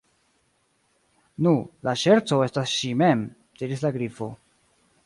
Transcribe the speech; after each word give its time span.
"Nu, 1.47 1.53
la 1.89 1.95
ŝerco 2.05 2.41
estas 2.49 2.75
ŝi_ 2.79 2.91
mem," 3.05 3.25
diris 3.63 3.87
la 3.89 3.95
Grifo. 4.01 4.35